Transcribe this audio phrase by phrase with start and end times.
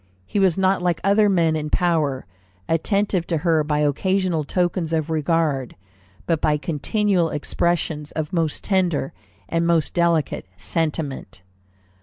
[0.25, 2.25] He was not like other men in power,
[2.67, 5.75] attentive to her by occasional tokens of regard,
[6.25, 9.13] but by continual expressions of most tender
[9.47, 11.43] and most delicate sentiment."